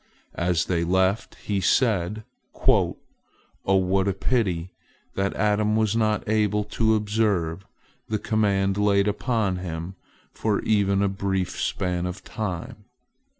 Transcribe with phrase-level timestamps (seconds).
[0.33, 2.23] As they left, He said:
[2.65, 2.95] "O
[3.63, 4.71] what a pity
[5.13, 7.67] that Adam was not able to observe
[8.09, 9.93] the command laid upon him
[10.31, 12.85] for even a brief span of time!"